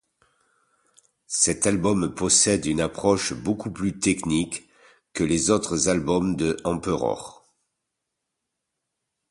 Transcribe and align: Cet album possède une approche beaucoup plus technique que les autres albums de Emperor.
Cet 1.27 1.67
album 1.67 2.15
possède 2.15 2.65
une 2.65 2.81
approche 2.81 3.35
beaucoup 3.35 3.69
plus 3.69 3.99
technique 3.99 4.67
que 5.13 5.23
les 5.23 5.51
autres 5.51 5.89
albums 5.89 6.35
de 6.35 6.57
Emperor. 6.63 7.45